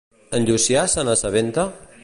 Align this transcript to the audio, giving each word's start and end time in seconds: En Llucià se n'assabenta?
En 0.37 0.47
Llucià 0.47 0.87
se 0.95 1.05
n'assabenta? 1.09 1.71